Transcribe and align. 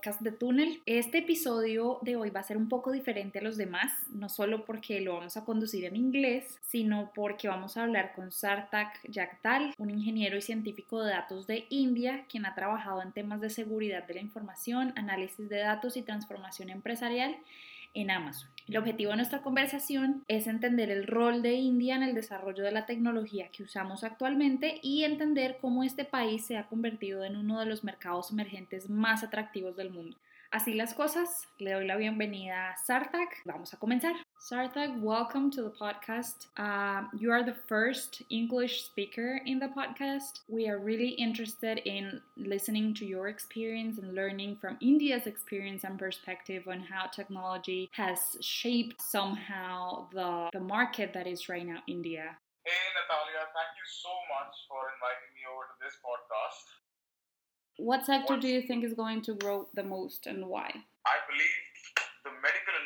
podcast 0.00 0.22
de 0.22 0.32
Túnel. 0.32 0.80
Este 0.86 1.18
episodio 1.18 1.98
de 2.00 2.16
hoy 2.16 2.30
va 2.30 2.40
a 2.40 2.42
ser 2.42 2.56
un 2.56 2.70
poco 2.70 2.90
diferente 2.90 3.38
a 3.38 3.42
los 3.42 3.58
demás, 3.58 3.92
no 4.08 4.30
solo 4.30 4.64
porque 4.64 4.98
lo 5.02 5.12
vamos 5.12 5.36
a 5.36 5.44
conducir 5.44 5.84
en 5.84 5.94
inglés, 5.94 6.58
sino 6.62 7.12
porque 7.14 7.48
vamos 7.48 7.76
a 7.76 7.82
hablar 7.82 8.14
con 8.14 8.32
Sartak 8.32 8.98
Jagtal, 9.12 9.74
un 9.76 9.90
ingeniero 9.90 10.38
y 10.38 10.40
científico 10.40 11.02
de 11.02 11.10
datos 11.10 11.46
de 11.46 11.66
India, 11.68 12.24
quien 12.30 12.46
ha 12.46 12.54
trabajado 12.54 13.02
en 13.02 13.12
temas 13.12 13.42
de 13.42 13.50
seguridad 13.50 14.06
de 14.06 14.14
la 14.14 14.20
información, 14.20 14.94
análisis 14.96 15.50
de 15.50 15.58
datos 15.58 15.98
y 15.98 16.02
transformación 16.02 16.70
empresarial 16.70 17.36
en 17.94 18.10
Amazon. 18.10 18.48
El 18.68 18.76
objetivo 18.76 19.10
de 19.10 19.16
nuestra 19.16 19.42
conversación 19.42 20.24
es 20.28 20.46
entender 20.46 20.90
el 20.90 21.06
rol 21.06 21.42
de 21.42 21.54
India 21.54 21.96
en 21.96 22.04
el 22.04 22.14
desarrollo 22.14 22.62
de 22.62 22.70
la 22.70 22.86
tecnología 22.86 23.48
que 23.50 23.64
usamos 23.64 24.04
actualmente 24.04 24.78
y 24.82 25.02
entender 25.02 25.58
cómo 25.60 25.82
este 25.82 26.04
país 26.04 26.46
se 26.46 26.56
ha 26.56 26.68
convertido 26.68 27.24
en 27.24 27.36
uno 27.36 27.58
de 27.58 27.66
los 27.66 27.82
mercados 27.82 28.30
emergentes 28.30 28.88
más 28.88 29.24
atractivos 29.24 29.76
del 29.76 29.90
mundo. 29.90 30.16
Así 30.52 30.74
las 30.74 30.94
cosas, 30.94 31.48
le 31.58 31.72
doy 31.72 31.86
la 31.86 31.96
bienvenida 31.96 32.70
a 32.70 32.76
Sartak. 32.76 33.28
Vamos 33.44 33.74
a 33.74 33.78
comenzar. 33.78 34.14
Sartak, 34.40 34.98
welcome 35.02 35.50
to 35.50 35.60
the 35.60 35.70
podcast. 35.70 36.46
Uh, 36.56 37.06
you 37.14 37.30
are 37.30 37.44
the 37.44 37.58
first 37.68 38.22
English 38.30 38.84
speaker 38.86 39.42
in 39.44 39.58
the 39.58 39.68
podcast. 39.68 40.40
We 40.48 40.66
are 40.66 40.78
really 40.78 41.10
interested 41.10 41.82
in 41.84 42.22
listening 42.38 42.94
to 42.94 43.04
your 43.04 43.28
experience 43.28 43.98
and 43.98 44.14
learning 44.14 44.56
from 44.56 44.78
India's 44.80 45.26
experience 45.26 45.84
and 45.84 45.98
perspective 45.98 46.68
on 46.68 46.80
how 46.80 47.08
technology 47.08 47.90
has 47.92 48.38
shaped 48.40 49.02
somehow 49.02 50.08
the, 50.14 50.48
the 50.54 50.60
market 50.60 51.12
that 51.12 51.26
is 51.26 51.50
right 51.50 51.66
now 51.66 51.82
India. 51.86 52.34
Hey 52.64 52.80
Natalia, 52.96 53.44
thank 53.52 53.76
you 53.76 53.84
so 53.84 54.08
much 54.32 54.56
for 54.66 54.88
inviting 54.96 55.36
me 55.36 55.44
over 55.52 55.68
to 55.68 55.76
this 55.84 56.00
podcast. 56.00 56.64
What 57.76 58.06
sector 58.06 58.38
do 58.38 58.48
you 58.48 58.62
think 58.62 58.84
is 58.84 58.94
going 58.94 59.20
to 59.22 59.34
grow 59.34 59.68
the 59.74 59.84
most 59.84 60.26
and 60.26 60.46
why? 60.46 60.72
I 61.06 61.16
believe 61.28 61.69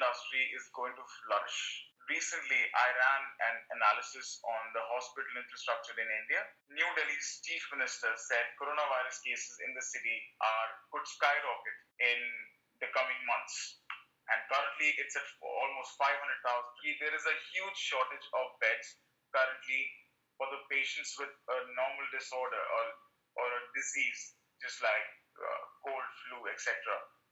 industry 0.04 0.44
is 0.52 0.68
going 0.76 0.92
to 1.00 1.04
flourish. 1.24 1.88
Recently, 2.12 2.60
I 2.60 2.88
ran 2.92 3.22
an 3.48 3.56
analysis 3.80 4.36
on 4.44 4.62
the 4.76 4.84
hospital 4.92 5.32
infrastructure 5.40 5.96
in 5.96 6.04
India. 6.04 6.44
New 6.68 6.90
Delhi's 6.92 7.40
chief 7.40 7.64
minister 7.72 8.12
said 8.20 8.44
coronavirus 8.60 9.24
cases 9.24 9.56
in 9.64 9.72
the 9.72 9.80
city 9.80 10.16
are 10.44 10.70
could 10.92 11.08
skyrocket 11.08 11.78
in 12.04 12.20
the 12.84 12.92
coming 12.92 13.16
months. 13.24 13.80
And 14.28 14.36
currently, 14.52 14.92
it's 15.00 15.16
at 15.16 15.24
almost 15.40 15.96
500,000. 15.96 17.00
There 17.00 17.16
is 17.16 17.24
a 17.24 17.36
huge 17.56 17.78
shortage 17.80 18.28
of 18.36 18.60
beds 18.60 19.00
currently 19.32 19.80
for 20.36 20.52
the 20.52 20.60
patients 20.68 21.16
with 21.16 21.32
a 21.32 21.58
normal 21.72 22.06
disorder 22.12 22.60
or, 22.60 22.84
or 23.40 23.46
a 23.48 23.62
disease 23.72 24.36
just 24.60 24.84
like 24.84 25.08
uh, 25.40 25.62
cold, 25.88 26.04
flu, 26.28 26.38
etc., 26.52 26.68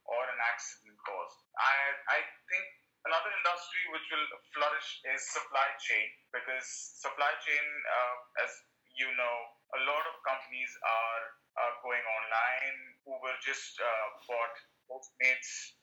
or 0.07 0.21
an 0.27 0.39
accident 0.43 0.97
caused. 1.03 1.39
I, 1.55 1.75
I 2.07 2.19
think 2.49 2.65
another 3.07 3.31
industry 3.31 3.83
which 3.91 4.07
will 4.11 4.27
flourish 4.55 4.89
is 5.11 5.21
supply 5.31 5.67
chain 5.79 6.07
because 6.31 6.67
supply 6.99 7.31
chain, 7.43 7.65
uh, 7.87 8.43
as 8.43 8.51
you 8.95 9.09
know, 9.17 9.35
a 9.73 9.79
lot 9.89 10.03
of 10.05 10.15
companies 10.21 10.71
are 10.85 11.23
uh, 11.57 11.71
going 11.81 12.03
online. 12.03 12.77
Uber 13.09 13.35
just 13.41 13.75
uh, 13.81 14.07
bought 14.29 14.55
Postmates 14.85 15.79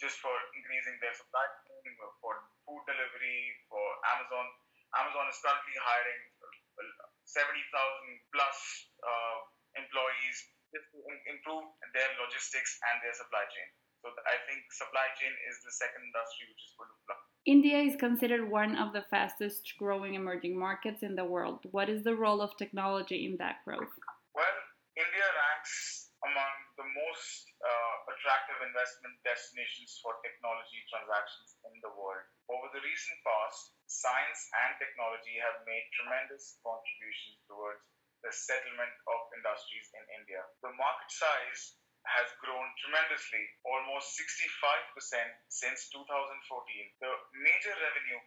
just 0.00 0.16
for 0.24 0.32
increasing 0.56 0.96
their 1.04 1.12
supply 1.12 1.44
chain 1.68 1.92
for 2.22 2.34
food 2.64 2.82
delivery 2.88 3.42
for 3.68 3.84
Amazon. 4.16 4.46
Amazon 4.96 5.26
is 5.30 5.38
currently 5.38 5.76
hiring 5.78 6.22
70,000 7.28 7.62
plus 8.34 8.58
uh, 9.04 9.38
employees 9.78 10.38
just 10.70 10.88
to 10.94 10.98
improve 11.30 11.66
their 11.94 12.10
logistics 12.22 12.78
and 12.90 13.02
their 13.02 13.14
supply 13.14 13.44
chain. 13.50 13.68
So 14.00 14.08
I 14.24 14.36
think 14.48 14.64
supply 14.72 15.12
chain 15.20 15.34
is 15.50 15.60
the 15.60 15.72
second 15.76 16.08
industry 16.08 16.48
which 16.48 16.62
is 16.64 16.72
going 16.78 16.88
to 16.88 16.98
flourish. 17.04 17.28
India 17.44 17.78
is 17.84 17.96
considered 18.00 18.48
one 18.48 18.76
of 18.76 18.92
the 18.96 19.04
fastest 19.12 19.64
growing 19.76 20.14
emerging 20.16 20.56
markets 20.56 21.02
in 21.04 21.16
the 21.16 21.24
world. 21.24 21.64
What 21.72 21.88
is 21.92 22.04
the 22.04 22.16
role 22.16 22.40
of 22.40 22.56
technology 22.56 23.28
in 23.28 23.36
that 23.40 23.60
growth? 23.64 23.92
Well, 24.32 24.58
India 24.96 25.28
ranks 25.36 26.12
among 26.20 26.52
the 26.76 26.84
most 26.84 27.48
uh, 27.64 28.12
attractive 28.12 28.60
investment 28.60 29.16
destinations 29.24 29.96
for 30.04 30.20
technology 30.20 30.84
transactions 30.92 31.56
in 31.64 31.76
the 31.80 31.92
world. 31.96 32.24
Over 32.52 32.68
the 32.76 32.84
recent 32.84 33.18
past, 33.24 33.72
science 33.88 34.40
and 34.64 34.76
technology 34.76 35.40
have 35.40 35.64
made 35.64 35.84
tremendous 35.96 36.60
contributions 36.60 37.40
towards 37.48 37.80
the 38.20 38.32
settlement 38.32 38.92
of 39.08 39.29
industries 39.36 39.88
in 39.94 40.04
India. 40.22 40.42
The 40.62 40.72
market 40.74 41.10
size 41.10 41.80
has 42.08 42.28
grown 42.40 42.66
tremendously, 42.80 43.44
almost 43.62 44.16
65% 44.16 44.56
since 45.52 45.92
2014. 45.92 46.02
The 47.04 47.12
major 47.36 47.74
revenue 47.76 48.20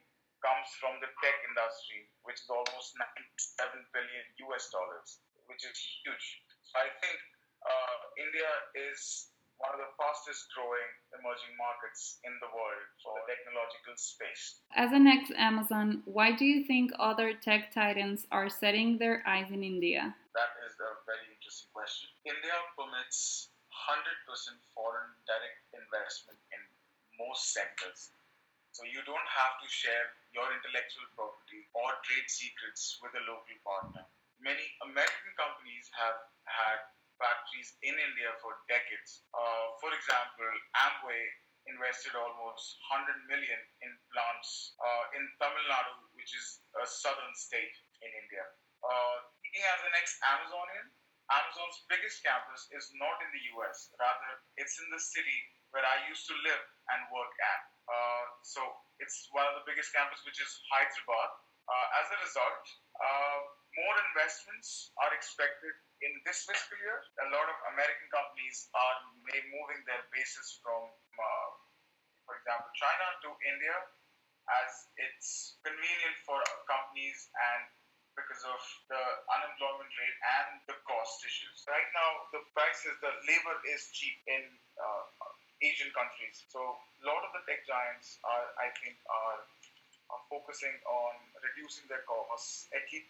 comes 0.44 0.68
from 0.78 1.00
the 1.00 1.10
tech 1.24 1.38
industry, 1.48 2.12
which 2.28 2.38
is 2.38 2.50
almost 2.52 2.94
97 3.58 3.96
billion 3.96 4.26
US 4.52 4.70
dollars, 4.70 5.24
which 5.48 5.64
is 5.64 5.78
huge. 6.04 6.28
So 6.68 6.84
I 6.84 6.92
think 7.00 7.18
uh, 7.64 7.96
India 8.20 8.52
is 8.92 9.34
one 9.64 9.80
of 9.80 9.80
the 9.80 9.92
fastest 9.96 10.52
growing 10.52 10.92
emerging 11.16 11.56
markets 11.56 12.20
in 12.28 12.36
the 12.44 12.52
world 12.52 12.86
for 13.00 13.16
the 13.16 13.32
technological 13.32 13.96
space. 13.96 14.60
As 14.76 14.92
an 14.92 15.08
ex 15.08 15.32
Amazon, 15.32 16.04
why 16.04 16.36
do 16.36 16.44
you 16.44 16.68
think 16.68 16.92
other 17.00 17.32
tech 17.34 17.72
titans 17.72 18.28
are 18.32 18.50
setting 18.52 19.00
their 19.00 19.24
eyes 19.24 19.48
in 19.56 19.64
India? 19.64 20.12
That 20.36 20.52
a 20.84 21.00
very 21.08 21.28
interesting 21.32 21.72
question. 21.72 22.12
India 22.28 22.56
permits 22.76 23.50
100% 23.72 24.60
foreign 24.76 25.12
direct 25.26 25.60
investment 25.74 26.40
in 26.52 26.62
most 27.18 27.56
sectors. 27.56 28.12
So 28.74 28.84
you 28.90 29.06
don't 29.06 29.30
have 29.30 29.62
to 29.62 29.68
share 29.70 30.12
your 30.34 30.50
intellectual 30.50 31.06
property 31.14 31.70
or 31.78 31.94
trade 32.04 32.26
secrets 32.26 32.98
with 33.00 33.14
a 33.14 33.24
local 33.30 33.58
partner. 33.62 34.04
Many 34.42 34.66
American 34.82 35.32
companies 35.38 35.88
have 35.94 36.18
had 36.50 36.82
factories 37.22 37.78
in 37.86 37.94
India 37.94 38.34
for 38.42 38.58
decades. 38.66 39.24
Uh, 39.32 39.78
for 39.78 39.94
example, 39.94 40.50
Amway 40.74 41.24
invested 41.70 42.18
almost 42.18 42.82
100 42.92 43.30
million 43.30 43.62
in 43.86 43.92
plants 44.12 44.76
uh, 44.82 45.16
in 45.16 45.24
Tamil 45.40 45.64
Nadu, 45.70 46.10
which 46.18 46.34
is 46.36 46.66
a 46.76 46.84
southern 46.84 47.32
state 47.38 47.72
in 48.04 48.10
India. 48.10 48.44
Uh, 48.84 49.18
speaking 49.54 49.70
as 49.70 49.86
an 49.86 49.94
ex-Amazonian, 50.02 50.90
Amazon's 51.30 51.86
biggest 51.86 52.26
campus 52.26 52.66
is 52.74 52.90
not 52.98 53.22
in 53.22 53.30
the 53.38 53.44
US. 53.54 53.94
Rather, 54.02 54.42
it's 54.58 54.82
in 54.82 54.90
the 54.90 54.98
city 54.98 55.38
where 55.70 55.86
I 55.86 56.10
used 56.10 56.26
to 56.26 56.36
live 56.42 56.66
and 56.90 57.06
work 57.14 57.30
at. 57.38 57.62
Uh, 57.86 58.26
so 58.42 58.66
it's 58.98 59.30
one 59.30 59.46
of 59.46 59.62
the 59.62 59.66
biggest 59.70 59.94
campus, 59.94 60.26
which 60.26 60.42
is 60.42 60.50
Hyderabad. 60.74 61.32
Uh, 61.70 61.88
as 62.02 62.06
a 62.10 62.18
result, 62.26 62.66
uh, 62.98 63.40
more 63.78 63.96
investments 64.10 64.90
are 64.98 65.14
expected 65.14 65.78
in 66.02 66.18
this 66.26 66.50
fiscal 66.50 66.78
year, 66.82 66.98
a 67.22 67.30
lot 67.30 67.46
of 67.46 67.58
American 67.78 68.10
companies 68.10 68.74
are 68.74 68.98
moving 69.22 69.82
their 69.86 70.02
bases 70.10 70.60
from, 70.66 70.82
uh, 71.14 71.50
for 72.26 72.42
example, 72.42 72.74
China 72.74 73.06
to 73.22 73.30
India, 73.54 73.78
as 74.50 74.72
it's 74.98 75.62
convenient 75.62 76.18
for 76.26 76.42
companies 76.68 77.32
and 77.32 77.64
because 78.14 78.44
of 78.46 78.62
the 78.90 79.04
unemployment 79.30 79.90
rate 79.90 80.18
and 80.42 80.50
the 80.70 80.78
cost 80.86 81.24
issues. 81.26 81.66
Right 81.66 81.90
now, 81.98 82.30
the 82.36 82.42
prices, 82.54 82.94
the 83.02 83.14
labor 83.26 83.56
is 83.74 83.90
cheap 83.94 84.16
in 84.30 84.44
uh, 84.78 85.04
Asian 85.64 85.90
countries. 85.96 86.46
So 86.52 86.60
a 86.60 87.04
lot 87.06 87.26
of 87.26 87.32
the 87.34 87.42
tech 87.50 87.66
giants 87.66 88.22
are, 88.22 88.48
I 88.60 88.70
think, 88.82 89.00
are, 89.10 89.40
are 90.14 90.24
focusing 90.30 90.76
on 90.86 91.14
reducing 91.42 91.90
their 91.90 92.06
costs, 92.06 92.70
at 92.76 92.86
least 92.92 93.10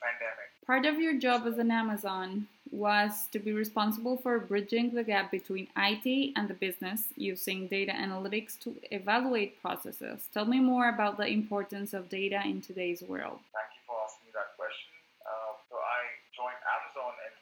pandemic. 0.00 0.48
Part 0.66 0.86
of 0.86 1.00
your 1.00 1.18
job 1.18 1.46
as 1.46 1.58
an 1.58 1.70
Amazon 1.70 2.46
was 2.70 3.26
to 3.32 3.38
be 3.38 3.52
responsible 3.52 4.16
for 4.16 4.38
bridging 4.38 4.94
the 4.94 5.02
gap 5.02 5.30
between 5.30 5.68
IT 5.76 6.32
and 6.36 6.48
the 6.48 6.54
business 6.54 7.08
using 7.16 7.66
data 7.66 7.92
analytics 7.92 8.58
to 8.60 8.76
evaluate 8.90 9.60
processes. 9.62 10.28
Tell 10.32 10.44
me 10.44 10.60
more 10.60 10.88
about 10.88 11.16
the 11.16 11.26
importance 11.26 11.94
of 11.94 12.08
data 12.08 12.40
in 12.44 12.60
today's 12.60 13.02
world. 13.02 13.40
Thank 13.56 13.72
you 13.74 13.82
for 13.86 13.96
asking 14.04 14.26
me 14.28 14.32
that 14.34 14.52
question. 14.56 14.92
Uh, 15.24 15.56
so 15.70 15.76
I 15.80 16.00
joined 16.36 16.60
Amazon 16.60 17.12
in 17.24 17.32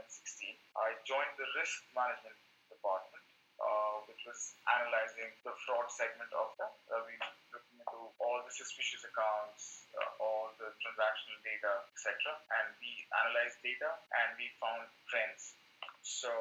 2016. 0.00 0.61
I 0.76 0.96
joined 1.04 1.34
the 1.36 1.48
risk 1.58 1.84
management 1.92 2.38
department, 2.72 3.26
uh, 3.60 4.08
which 4.08 4.24
was 4.24 4.56
analyzing 4.72 5.28
the 5.44 5.52
fraud 5.68 5.84
segment 5.92 6.32
of 6.32 6.56
that. 6.56 6.72
Uh, 6.88 7.04
we 7.04 7.14
looking 7.52 7.76
into 7.76 8.00
all 8.16 8.40
the 8.40 8.52
suspicious 8.52 9.04
accounts, 9.04 9.84
uh, 9.92 10.24
all 10.24 10.48
the 10.56 10.72
transactional 10.80 11.38
data, 11.44 11.84
etc. 11.92 12.16
And 12.56 12.72
we 12.80 13.04
analyzed 13.12 13.60
data 13.60 13.92
and 14.24 14.28
we 14.40 14.48
found 14.56 14.88
trends. 15.12 15.60
So 16.00 16.32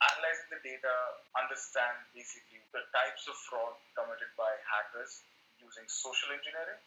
analyzing 0.00 0.48
the 0.48 0.62
data, 0.64 0.94
understand 1.36 2.08
basically 2.16 2.64
the 2.72 2.88
types 2.96 3.28
of 3.28 3.36
fraud 3.36 3.76
committed 3.92 4.32
by 4.40 4.48
hackers 4.64 5.22
using 5.60 5.84
social 5.90 6.32
engineering 6.32 6.80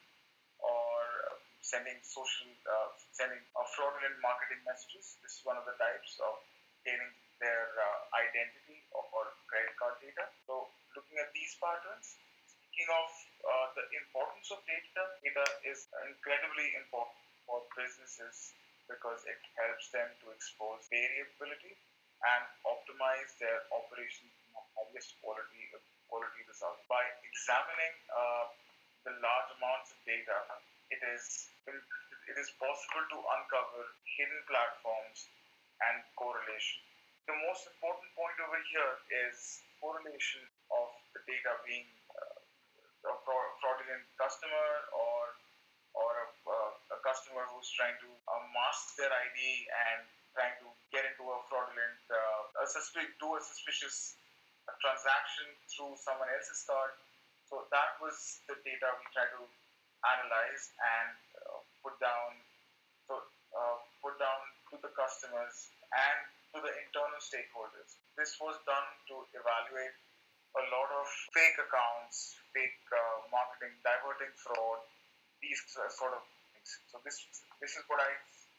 or 0.57 1.37
sending 1.61 1.95
social 2.01 2.49
uh, 2.65 2.89
sending 3.13 3.39
fraudulent 3.77 4.17
marketing 4.25 4.59
messages. 4.65 5.21
This 5.21 5.37
is 5.37 5.41
one 5.45 5.61
of 5.61 5.65
the 5.69 5.77
types 5.77 6.17
of 6.19 6.41
gaining 6.85 7.13
their 7.41 7.73
uh, 7.77 7.99
identity 8.13 8.85
or, 8.93 9.03
or 9.13 9.25
credit 9.49 9.73
card 9.77 9.97
data. 10.01 10.29
So 10.45 10.69
looking 10.93 11.17
at 11.17 11.33
these 11.33 11.57
patterns, 11.57 12.17
speaking 12.45 12.89
of 12.93 13.09
uh, 13.41 13.67
the 13.77 13.85
importance 13.97 14.47
of 14.53 14.61
data, 14.69 15.03
data 15.25 15.45
is 15.65 15.89
incredibly 16.05 16.77
important 16.77 17.17
for 17.45 17.65
businesses 17.73 18.53
because 18.85 19.23
it 19.25 19.41
helps 19.57 19.89
them 19.89 20.09
to 20.21 20.33
expose 20.35 20.85
variability 20.91 21.73
and 22.21 22.43
optimize 22.69 23.33
their 23.41 23.65
operations 23.73 24.29
for 24.53 24.61
highest 24.77 25.17
quality 25.25 25.73
quality 26.05 26.41
results. 26.45 26.83
By 26.85 27.01
examining 27.25 27.95
uh, 28.11 28.45
the 29.07 29.13
large 29.17 29.49
amounts 29.57 29.95
of 29.95 29.99
data, 30.05 30.37
it 30.93 31.01
is 31.01 31.49
it 31.71 32.37
is 32.37 32.49
possible 32.61 33.05
to 33.15 33.17
uncover 33.17 33.81
hidden 34.05 34.41
platforms 34.45 35.31
and 35.89 35.97
correlation. 36.17 36.79
The 37.29 37.37
most 37.47 37.65
important 37.69 38.09
point 38.17 38.37
over 38.43 38.59
here 38.73 38.93
is 39.29 39.61
correlation 39.81 40.41
of 40.69 40.89
the 41.15 41.21
data 41.25 41.57
being 41.65 41.87
uh, 42.13 43.09
a 43.09 43.13
fraudulent 43.25 44.05
customer 44.17 44.67
or 44.93 45.21
or 45.91 46.11
a, 46.23 46.27
uh, 46.47 46.95
a 46.95 46.99
customer 47.03 47.43
who's 47.51 47.67
trying 47.75 47.97
to 47.99 48.09
uh, 48.31 48.43
mask 48.55 48.95
their 48.95 49.11
ID 49.11 49.39
and 49.67 50.07
trying 50.31 50.55
to 50.63 50.67
get 50.95 51.03
into 51.03 51.27
a 51.27 51.37
fraudulent, 51.51 51.99
uh, 52.07 52.63
a 52.63 52.65
susp- 52.67 53.11
do 53.19 53.29
a 53.35 53.41
suspicious 53.43 54.15
transaction 54.79 55.47
through 55.67 55.91
someone 55.99 56.31
else's 56.31 56.63
card. 56.63 56.95
So 57.51 57.67
that 57.75 57.99
was 57.99 58.15
the 58.47 58.55
data 58.63 58.87
we 58.95 59.05
tried 59.11 59.35
to 59.35 59.43
analyze 60.07 60.71
and 60.79 61.11
uh, 61.43 61.59
put 61.83 61.99
down, 61.99 62.39
so 63.11 63.19
uh, 63.51 63.77
put 63.99 64.15
down 64.15 64.41
to 64.71 64.79
the 64.79 64.91
customers 64.95 65.71
and 65.91 66.19
to 66.55 66.57
the 66.63 66.71
internal 66.83 67.19
stakeholders. 67.19 67.99
This 68.15 68.39
was 68.39 68.55
done 68.63 68.87
to 69.11 69.27
evaluate 69.35 69.95
a 70.55 70.63
lot 70.71 70.89
of 70.99 71.07
fake 71.31 71.59
accounts, 71.59 72.35
fake 72.51 72.79
uh, 72.91 73.27
marketing, 73.31 73.75
diverting 73.83 74.31
fraud, 74.35 74.83
these 75.39 75.59
sort 75.71 76.15
of 76.15 76.23
things. 76.51 76.71
So 76.91 76.99
this 77.03 77.19
this 77.63 77.75
is 77.75 77.83
what 77.87 78.03
I 78.03 78.11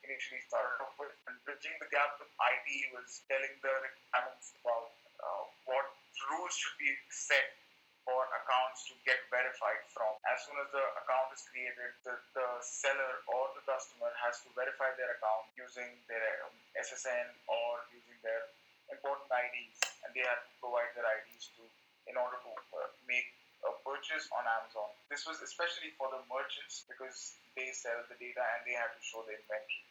initially 0.04 0.40
started 0.48 0.80
off 0.80 0.96
with. 0.96 1.12
And 1.28 1.36
bridging 1.44 1.76
the 1.80 1.88
gap 1.92 2.16
with 2.16 2.32
IT 2.32 2.68
was 2.96 3.24
telling 3.28 3.54
the 3.60 3.72
requirements 3.72 4.56
about 4.60 4.88
uh, 5.20 5.44
what 5.68 5.86
rules 6.32 6.54
should 6.56 6.76
be 6.80 6.92
set 7.12 7.61
for 8.02 8.26
accounts 8.34 8.86
to 8.90 8.94
get 9.06 9.18
verified 9.30 9.82
from. 9.90 10.10
As 10.26 10.42
soon 10.46 10.58
as 10.58 10.68
the 10.74 10.84
account 11.02 11.30
is 11.34 11.42
created, 11.46 11.90
the, 12.02 12.14
the 12.34 12.48
seller 12.60 13.22
or 13.30 13.54
the 13.54 13.62
customer 13.64 14.10
has 14.22 14.42
to 14.46 14.48
verify 14.58 14.90
their 14.98 15.14
account 15.18 15.50
using 15.54 15.90
their 16.10 16.46
um, 16.46 16.54
SSN 16.78 17.30
or 17.46 17.86
using 17.94 18.18
their 18.26 18.50
important 18.90 19.30
IDs, 19.30 19.78
and 20.04 20.10
they 20.12 20.26
have 20.26 20.42
to 20.42 20.52
provide 20.58 20.90
their 20.98 21.06
IDs 21.06 21.50
to 21.56 21.62
in 22.10 22.18
order 22.18 22.38
to 22.42 22.50
uh, 22.74 22.90
make 23.06 23.30
a 23.62 23.72
purchase 23.86 24.26
on 24.34 24.42
Amazon. 24.42 24.90
This 25.06 25.22
was 25.22 25.38
especially 25.38 25.94
for 25.94 26.10
the 26.10 26.18
merchants 26.26 26.82
because 26.90 27.38
they 27.54 27.70
sell 27.70 28.02
the 28.10 28.18
data 28.18 28.42
and 28.42 28.66
they 28.66 28.74
have 28.74 28.90
to 28.90 29.02
show 29.02 29.22
the 29.22 29.38
inventory. 29.38 29.86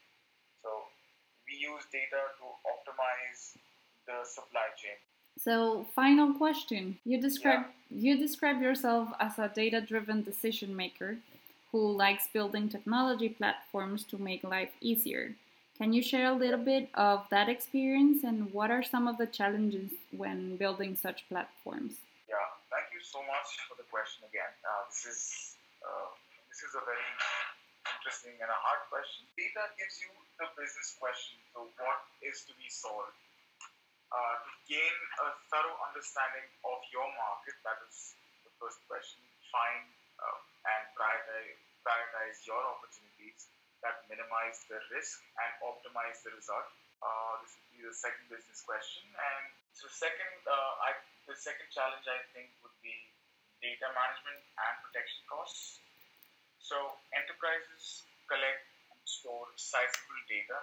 So 0.59 0.91
we 1.47 1.55
use 1.55 1.87
data 1.87 2.19
to 2.19 2.45
optimize 2.67 3.55
the 4.03 4.27
supply 4.27 4.67
chain. 4.75 4.99
So, 5.43 5.87
final 5.95 6.33
question. 6.33 6.99
You 7.03 7.19
describe 7.19 7.65
yeah. 7.89 8.13
you 8.13 8.17
describe 8.17 8.61
yourself 8.61 9.09
as 9.19 9.39
a 9.39 9.49
data-driven 9.49 10.21
decision 10.21 10.75
maker 10.75 11.17
who 11.71 11.81
likes 11.91 12.27
building 12.31 12.69
technology 12.69 13.29
platforms 13.29 14.03
to 14.11 14.21
make 14.21 14.43
life 14.43 14.69
easier. 14.81 15.33
Can 15.79 15.93
you 15.93 16.03
share 16.03 16.29
a 16.29 16.37
little 16.37 16.61
bit 16.61 16.89
of 16.93 17.25
that 17.31 17.49
experience 17.49 18.23
and 18.23 18.53
what 18.53 18.69
are 18.69 18.83
some 18.83 19.07
of 19.07 19.17
the 19.17 19.25
challenges 19.25 19.89
when 20.13 20.57
building 20.57 20.95
such 20.95 21.25
platforms? 21.27 21.97
Yeah, 22.29 22.37
thank 22.69 22.93
you 22.93 23.01
so 23.01 23.17
much 23.25 23.49
for 23.65 23.73
the 23.81 23.87
question 23.89 24.21
again. 24.29 24.53
Uh, 24.61 24.85
this 24.93 25.09
is 25.09 25.21
uh, 25.81 26.13
this 26.53 26.61
is 26.61 26.77
a 26.77 26.83
very 26.85 27.09
interesting 27.97 28.37
and 28.37 28.51
a 28.51 28.59
hard 28.61 28.85
question. 28.93 29.25
Data 29.33 29.73
gives 29.73 30.05
you 30.05 30.13
the 30.37 30.53
business 30.53 31.01
question, 31.01 31.41
so 31.49 31.65
what 31.81 32.05
is 32.21 32.45
to 32.45 32.53
be 32.61 32.69
solved. 32.69 33.17
Uh, 34.11 34.35
to 34.43 34.51
gain 34.67 34.95
a 35.23 35.27
thorough 35.47 35.77
understanding 35.87 36.43
of 36.67 36.79
your 36.91 37.07
market, 37.15 37.55
that 37.63 37.79
is 37.87 38.19
the 38.43 38.51
first 38.59 38.83
question. 38.91 39.23
Find 39.47 39.87
uh, 40.19 40.39
and 40.67 40.83
prioritize, 40.93 42.43
your 42.45 42.59
opportunities 42.59 43.49
that 43.81 44.05
minimize 44.11 44.67
the 44.69 44.77
risk 44.93 45.23
and 45.39 45.51
optimize 45.65 46.21
the 46.21 46.35
result. 46.35 46.67
Uh, 47.01 47.41
this 47.41 47.55
would 47.57 47.69
be 47.73 47.79
the 47.87 47.95
second 47.95 48.27
business 48.29 48.61
question. 48.61 49.01
And 49.09 49.43
so, 49.73 49.89
second, 49.89 50.35
uh, 50.45 50.85
I 50.85 50.93
the 51.25 51.37
second 51.39 51.71
challenge 51.71 52.05
I 52.05 52.21
think 52.35 52.51
would 52.61 52.75
be 52.83 52.93
data 53.61 53.87
management 53.93 54.41
and 54.41 54.73
protection 54.83 55.21
costs. 55.29 55.79
So 56.59 56.75
enterprises 57.13 58.03
collect 58.27 58.67
and 58.91 59.01
store 59.05 59.47
sizable 59.55 60.21
data, 60.27 60.59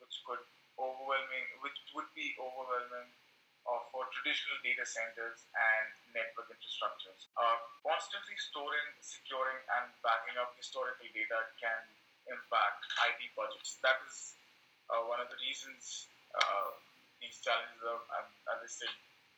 which 0.00 0.16
could 0.24 0.42
overwhelming, 0.78 1.46
which 1.60 1.78
would 1.92 2.08
be 2.14 2.32
overwhelming 2.38 3.10
uh, 3.68 3.82
for 3.92 4.08
traditional 4.14 4.56
data 4.64 4.86
centers 4.86 5.44
and 5.52 5.86
network 6.16 6.48
infrastructures. 6.48 7.28
Uh, 7.36 7.58
constantly 7.84 8.38
storing, 8.40 8.88
securing, 9.04 9.60
and 9.78 9.92
backing 10.00 10.38
up 10.40 10.56
historical 10.56 11.04
data 11.12 11.38
can 11.60 11.82
impact 12.32 12.80
IT 13.12 13.20
budgets. 13.36 13.76
That 13.84 14.00
is 14.08 14.38
uh, 14.88 15.04
one 15.04 15.20
of 15.20 15.28
the 15.28 15.38
reasons 15.44 16.08
uh, 16.32 16.72
these 17.20 17.42
challenges 17.44 17.82
are, 17.84 18.00
are 18.08 18.58
listed 18.62 18.92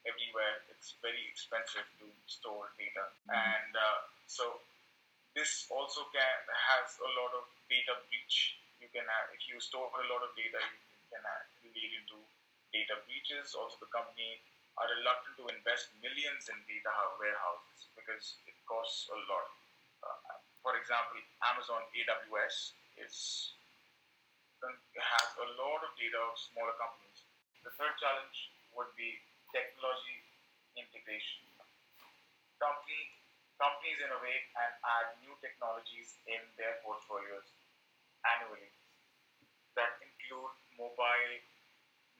everywhere. 0.06 0.62
It's 0.70 0.94
very 1.02 1.26
expensive 1.26 1.86
to 2.00 2.06
store 2.30 2.70
data, 2.78 3.10
mm-hmm. 3.26 3.34
and 3.34 3.72
uh, 3.74 4.00
so 4.30 4.62
this 5.34 5.66
also 5.70 6.06
can 6.14 6.40
has 6.50 6.98
a 7.02 7.10
lot 7.18 7.32
of 7.34 7.44
data 7.70 7.98
breach. 8.08 8.60
You 8.80 8.88
can 8.94 9.04
have, 9.04 9.26
if 9.36 9.44
you 9.44 9.60
store 9.60 9.92
a 9.92 10.04
lot 10.08 10.24
of 10.24 10.32
data, 10.34 10.56
you 10.56 10.78
lead 11.64 11.92
into 11.96 12.18
data 12.72 13.00
breaches. 13.06 13.52
Also, 13.56 13.76
the 13.82 13.90
company 13.90 14.40
are 14.78 14.88
reluctant 15.00 15.36
to 15.40 15.44
invest 15.52 15.92
millions 16.00 16.48
in 16.48 16.56
data 16.64 16.92
warehouses 17.18 17.90
because 17.96 18.40
it 18.46 18.56
costs 18.64 19.10
a 19.10 19.18
lot. 19.28 19.48
Uh, 20.00 20.40
for 20.64 20.76
example, 20.76 21.20
Amazon 21.44 21.82
AWS 21.92 22.76
is 23.00 23.16
has 24.60 25.28
a 25.40 25.48
lot 25.56 25.80
of 25.80 25.90
data 25.96 26.20
of 26.20 26.36
smaller 26.36 26.76
companies. 26.76 27.24
The 27.64 27.72
third 27.80 27.96
challenge 27.96 28.52
would 28.76 28.92
be 28.92 29.16
technology 29.56 30.20
integration. 30.76 31.48
Company, 32.60 33.00
companies 33.56 34.04
innovate 34.04 34.52
and 34.52 34.72
add 34.84 35.16
new 35.24 35.32
technologies 35.40 36.20
in 36.28 36.44
their 36.60 36.76
portfolios 36.84 37.48
annually 38.20 38.68
that 39.80 39.96
include 40.04 40.52
mobile 40.80 41.36